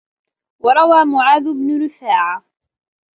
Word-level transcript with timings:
وَرَوَى 0.59 1.05
مُعَاذُ 1.05 1.53
بْنُ 1.53 1.83
رِفَاعَةَ 1.85 2.43